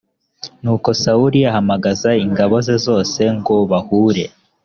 nuko 0.61 0.89
sawuli 1.01 1.39
ahamagaza 1.49 2.09
ingabo 2.25 2.55
zose 2.85 3.21
ngo 3.37 3.55
bahure 3.71 4.23